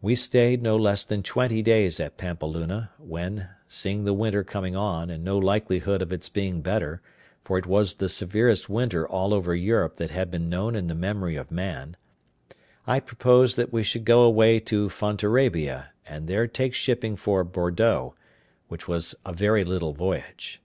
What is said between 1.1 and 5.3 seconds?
twenty days at Pampeluna; when (seeing the winter coming on, and